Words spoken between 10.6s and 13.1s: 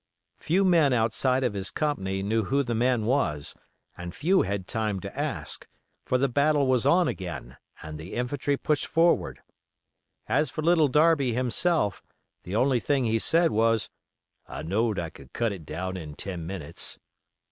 Little Darby himself, the only thing